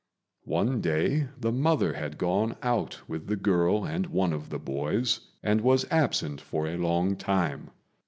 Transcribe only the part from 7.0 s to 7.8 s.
time.